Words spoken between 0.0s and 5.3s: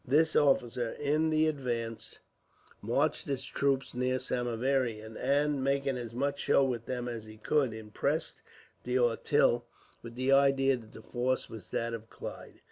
This officer, in the advance, marched his troops near Samieaveram;